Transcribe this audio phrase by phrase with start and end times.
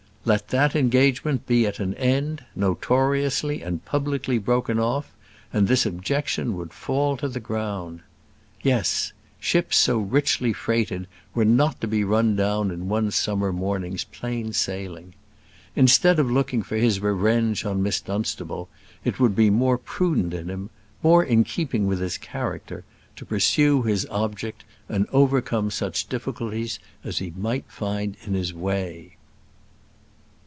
[0.23, 5.11] Let that engagement be at an end, notoriously and publicly broken off,
[5.51, 8.01] and this objection would fall to the ground.
[8.61, 14.03] Yes; ships so richly freighted were not to be run down in one summer morning's
[14.03, 15.15] plain sailing.
[15.75, 18.69] Instead of looking for his revenge on Miss Dunstable,
[19.03, 20.69] it would be more prudent in him
[21.01, 22.83] more in keeping with his character
[23.15, 29.17] to pursue his object, and overcome such difficulties as he might find in his way.